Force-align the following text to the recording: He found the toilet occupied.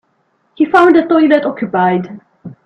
He 0.55 0.65
found 0.65 0.95
the 0.95 1.03
toilet 1.03 1.45
occupied. 1.45 2.19